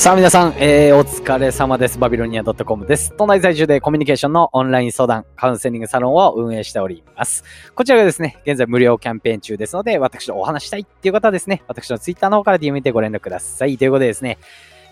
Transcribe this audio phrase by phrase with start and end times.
[0.00, 1.98] さあ皆さん、えー、お疲れ様です。
[1.98, 3.12] バビロニア .com です。
[3.18, 7.44] 都内在住でコミュニケーションのオンライン相談、カウンセリングサロンを運営しております。
[7.74, 13.76] こちらがですね、現在無料キャンペーン中ですので、私とお話したいっていう方はですね、私のツイッターの方から DM でご連絡ください。
[13.76, 14.38] ということでですね、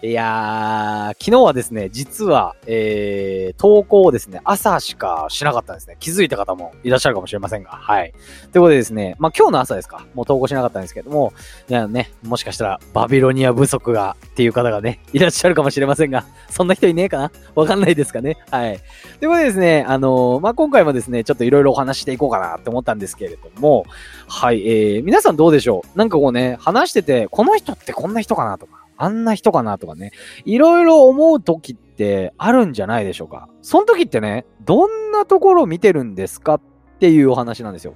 [0.00, 5.96] いやー、昨日はですね、実は、えー、投稿をですね、朝しかしなかったんですね。
[5.98, 8.12] 気づいた方もいらっしゃるかもしれませんが、はい。
[8.52, 11.32] ということでですね、まあ今日の朝ですか、もう投稿しなかったんですけども、
[11.68, 17.32] いやね、もしかしたらバビロニア不足がっていう方がね、いらっしゃるかもしれませんが、そんな人いねえかな？
[17.56, 18.36] わかんないですかね？
[18.52, 18.78] はい。
[19.18, 23.84] ということでですね、あのーまあ、今回もですね、ちょっといろいろお話していこうかなって思ったんですけれども、
[24.28, 25.98] はい、えー、皆さんどうでしょう？
[25.98, 30.10] なんかこうね、話してて、この人ってこんな人かなとか、あんな人かなとかね、
[30.44, 33.48] いろいろ思う時ってあるんじゃないでしょうか。
[33.62, 36.60] その時ってね、どんなところを見てるんですかっ
[36.98, 37.94] ていうお話なんですよ。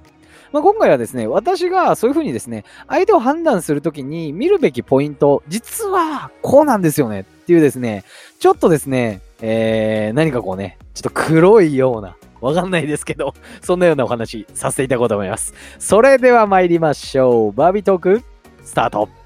[0.53, 8.03] まあ、今回はですね、私がそういうふうにですね、相手を判断するときに見るべきポイント、実はこうなんですよねっていうですね、
[8.39, 15.55] ちょっとですね、えー、何かこうね、ちょっと黒いような、わかんないですけど、そんなようなお話させていただこうと思います。
[15.79, 17.51] それでは参りましょう。
[17.51, 18.23] バービートーク、
[18.63, 19.22] スタート。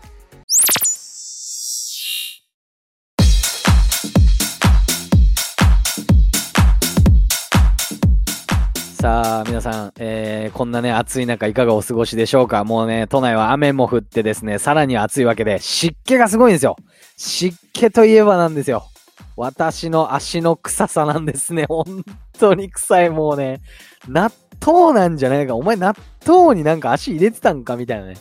[9.00, 12.64] さあ、皆さん、えー、こんなね、暑い中いかがお過ごしでしょうか？
[12.64, 16.78] もうね、都内は雨も降ってですね、さらに暑いわけで、湿気がすごいんですよ。
[17.16, 18.88] 湿気といえばなんですよ。
[19.36, 21.66] 私の足の臭さなんですね。
[21.70, 22.04] 本
[22.40, 23.10] 当に臭い。
[23.12, 23.62] もうね、
[24.08, 24.32] 納
[24.66, 25.56] 豆なんじゃないか。
[25.56, 28.16] お前納豆になんか足入れてたんかみたいなね。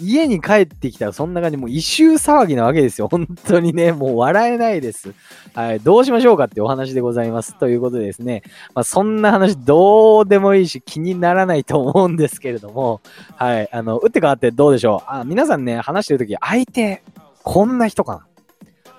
[0.00, 3.08] 家に帰ってきたらそんな感じ、もう異臭騒ぎなわけですよ。
[3.08, 5.14] 本当にね、もう笑えないです。
[5.54, 7.56] はい、どうしましょうかってお話でございます。
[7.58, 8.42] ということでですね、
[8.74, 13.00] まあ、そんな話どうでもいいし気にならないと思うんですけれども、
[13.36, 17.02] はい、あの、打って変わってどうでしょうあ皆さんね、話してるとき、相手、
[17.42, 18.26] こんな人かな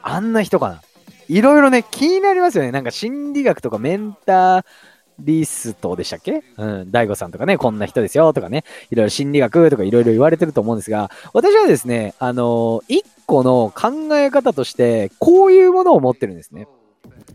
[0.01, 0.81] あんな人かな
[1.29, 2.71] いろいろね、気になりますよね。
[2.71, 4.65] なんか心理学とかメンター
[5.19, 6.43] リストでしたっけ？
[6.57, 16.67] うん、大悟さんとかね、こんな人ですよとかね、いろいろ心理学とかいろいろ言われてると思うんですが、私はですね、あのー一個の考え方として、こういうものを持ってるんですね。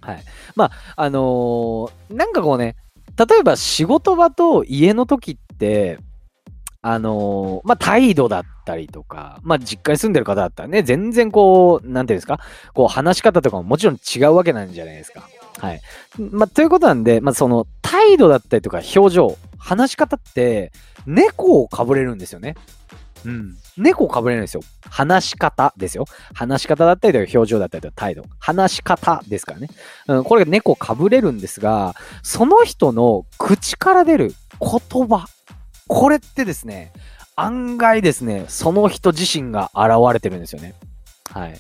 [0.01, 0.23] はい。
[0.55, 2.77] まあ、あのーなんかこうね、
[3.17, 5.99] 例えば仕事場と家の時って、
[6.83, 12.39] あのーまあ、態度だったりとか、まあ、実家に住んでる方だったらね、全然こう、なんていうんですか、
[12.75, 15.29] こう話し方とかももちろん違うわけなんじゃないですか。
[15.59, 15.81] はい。
[16.19, 20.73] まあ、ということなんで、まあ、その態度だったりとか表情、話し方って、
[21.07, 22.55] 猫をかぶれるんですよね。
[23.25, 23.57] うん。
[23.77, 24.63] 猫をかぶれるんですよ。
[24.89, 26.07] 話し方ですよ。
[26.35, 28.25] 話し方だったりとか表情だったりとか態度。
[28.39, 29.69] 話し方ですからね。
[30.07, 35.27] うん、これが猫をかぶれるんですが、その人の口から出る言葉。
[35.89, 36.93] これってですね、
[37.35, 40.75] 案外ですね、その人自身が現れてるんですよね。
[41.33, 41.59] はい。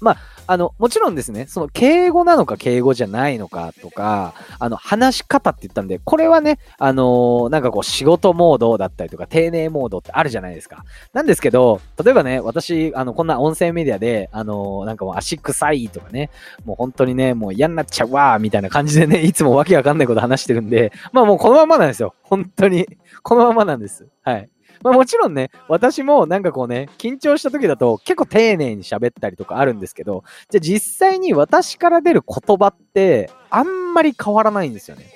[0.00, 10.84] まあ、あの、もちろんですね、その敬語なのか敬語じゃないのかとか、あの、話し方って言ったんで、これはね、あのーなんかこう仕事モードだったりとか、丁寧モードってあるじゃないですか。
[11.12, 16.30] なんですけど、例えばね、私、あの、こんな音声メディアで、あのーなんかもう足臭いとかね、
[16.64, 22.14] もう本当にね、もう嫌になっちゃうわーみたいな感じでね、 いつもわけわかんないこと話してるんで、まあもうこのままなんですよ。
[22.22, 22.86] 本当に。
[23.22, 24.06] このままなんです。
[24.22, 24.50] はい。
[24.82, 35.06] まあもちろんね、私もなんかこうね、緊張した時だと結構丁寧に喋ったりとかあるんですけど、じゃあ実際に私から出る言葉ってあんまり変わらないんですよね。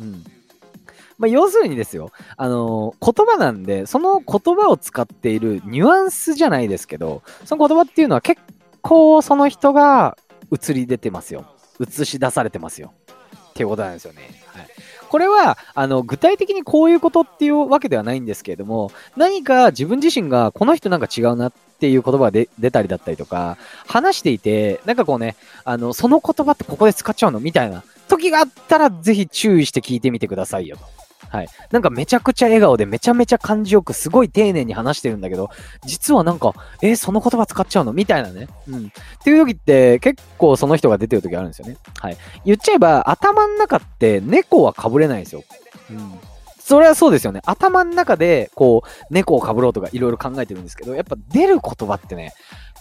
[0.00, 0.24] うん。
[1.18, 8.42] まあ要するにですよ、あのー言葉なんで、その言葉を使っているニュアンスじゃないですけど、その言葉っていうのは結
[8.82, 10.18] 構その人が
[10.52, 11.46] 映り出てますよ。
[11.80, 12.92] 映し出されてますよ。
[13.56, 14.30] っていうことなんですよね。
[14.48, 14.68] はい。
[15.08, 23.56] これは、あの、具体的にこういうことっていうわけではないんですけれども、何か自分自身がこの人なんか違うなっていう言葉が出たりだったりとか、
[23.86, 27.40] 話していて、なんかこうね、あの、その言葉ってここで使っちゃうの？
[27.40, 30.95] みたいな時があったら、ぜひ注意して聞いてみてくださいよと。
[31.28, 31.48] はい。
[31.70, 35.50] なんかめちゃくちゃ笑顔でめちゃめちゃ感じよくすごい丁寧に話してるんだけど、
[35.84, 37.92] 実はなんか、えーその言葉使っちゃうの？
[37.92, 38.48] みたいなね。
[38.68, 38.86] うん。
[38.86, 38.90] っ
[39.22, 41.76] ていう時って結構その人が出てる時あるんですよね。
[42.00, 42.16] はい。
[42.44, 45.44] 言っちゃえば頭の中って猫はかぶれないんですよ。
[45.90, 46.18] うん。
[46.58, 47.42] それはそうですよね。
[47.44, 52.32] 頭の中で、こう、猫をかぶろうとかいろいろ考えてるんですけど、やっぱ出る言葉ってね、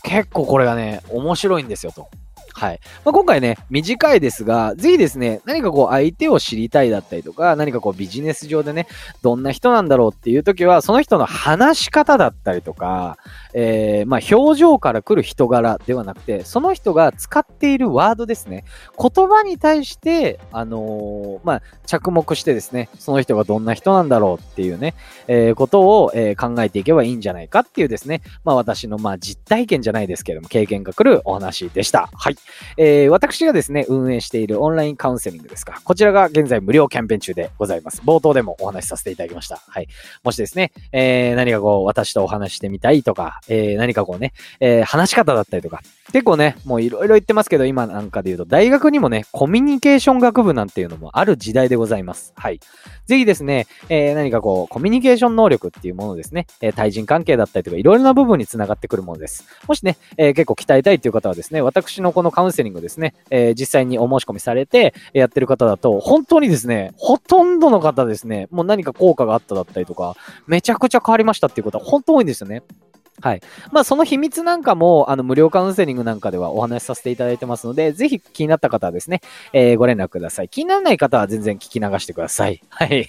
[0.01, 2.09] 結構これがね、面白いんですよと。
[2.57, 2.79] はい。
[3.03, 8.87] まあ、今回ね、短いですが、ぜひですね、何かこう相手を知りたいだったりとか、何かこうビジネス上でね、
[9.21, 13.17] どんな人なんだろうっていう時は、その人の話し方だったりとか、
[13.53, 18.63] えー、まあ表情から来る人柄ではなくて、その人が使っているワードですね。
[18.97, 24.93] 言葉に対して、あのー、まあ、着目してですね、その人がどんな人なんだろうっていうね、
[25.27, 32.09] えー、ことを、え、考えていけばいいんじゃないかっていうですね、まあ私のまあ実体験じゃないですけども、経験が来るお話でした。
[32.13, 32.37] はい。
[32.77, 35.81] えー、私がですね、運営しているオンラインカウンセリングですか。
[35.83, 38.01] こちらが現在無料キャンペーン中でございます。
[38.05, 39.61] 冒頭でもお話しさせていただきました。
[39.67, 39.87] はい。
[40.23, 45.81] もしですね、えー、何かこう、私とお話してみたいとか、えー、何かこうね、えー、話し方だったりとか、
[46.11, 52.33] 結構ね、もういろいろ言ってますけど、今なんかで言うと、大学にもね、コミュニケーション学部なんていうのもある時代でございます。
[52.35, 52.59] はい。
[53.05, 59.45] ぜひですね、えー、何かこう、コミュニケーション能力っていうものですね、えー、対人関係だったりとか、いろいろな部分につながってくるものです。
[59.67, 72.63] もしね、えー、結構鍛えたいっていう方はですね、私のこのカウンセリングですね、えー、実際にお申し込みされて、やってる方だと、本当にですね、ほとんどの方ですね、もう何か効果があっただったりとか、めちゃくちゃ変わりましたっていうことは本当多いんですよね。
[73.21, 73.41] はい。
[73.71, 79.21] まあ、その秘密なんかも、あの、無料カウンセリングなんかではお話しさせていただいてますので、ぜひ気になった方はですね、
[79.53, 80.49] えー、ご連絡ください。
[80.49, 82.61] 気にならない方は全然聞き流してください。
[82.69, 83.07] はい。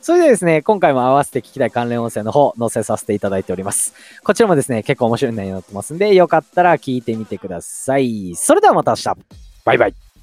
[0.00, 3.94] それではですね、今回も合わせて聞きたい関連音声の方、載せさせていただいております。
[4.22, 8.34] こちらもですね、結構面白い内容になってますんで、よかったら聞いてみてください。
[8.36, 9.16] それではまた明日。
[9.64, 10.13] バイバイ。